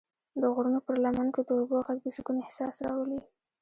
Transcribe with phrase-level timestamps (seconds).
[0.41, 3.19] د غرونو پر لمن کې د اوبو غږ د سکون احساس راولي.